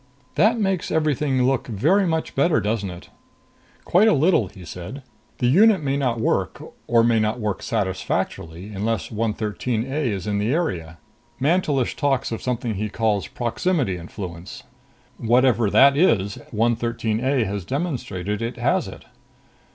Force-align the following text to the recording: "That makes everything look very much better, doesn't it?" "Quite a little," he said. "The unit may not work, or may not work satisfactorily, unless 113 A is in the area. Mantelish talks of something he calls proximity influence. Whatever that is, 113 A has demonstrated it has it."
"That 0.33 0.59
makes 0.59 0.89
everything 0.89 1.43
look 1.43 1.67
very 1.67 2.07
much 2.07 2.33
better, 2.33 2.59
doesn't 2.59 2.89
it?" 2.89 3.09
"Quite 3.85 4.07
a 4.07 4.13
little," 4.13 4.47
he 4.47 4.65
said. 4.65 5.03
"The 5.37 5.45
unit 5.45 5.83
may 5.83 5.95
not 5.95 6.19
work, 6.19 6.59
or 6.87 7.03
may 7.03 7.19
not 7.19 7.39
work 7.39 7.61
satisfactorily, 7.61 8.69
unless 8.69 9.11
113 9.11 9.83
A 9.87 9.95
is 10.09 10.25
in 10.25 10.39
the 10.39 10.51
area. 10.51 10.97
Mantelish 11.39 11.95
talks 11.95 12.31
of 12.31 12.41
something 12.41 12.73
he 12.73 12.89
calls 12.89 13.27
proximity 13.27 13.95
influence. 13.97 14.63
Whatever 15.17 15.69
that 15.69 15.95
is, 15.95 16.39
113 16.49 17.23
A 17.23 17.43
has 17.45 17.63
demonstrated 17.63 18.41
it 18.41 18.57
has 18.57 18.87
it." 18.87 19.05